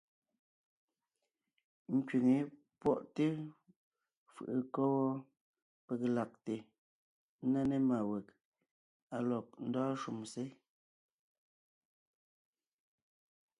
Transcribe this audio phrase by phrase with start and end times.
[1.95, 2.37] Nkẅíŋ wé
[2.79, 3.25] pwɔ́ʼte
[4.33, 5.13] fʉʼʉ kɔ́ wɔ́
[5.85, 6.55] peg lagte
[7.45, 8.27] ńná ne má weg
[9.15, 10.45] á lɔg ndɔ́ɔn shúm sé.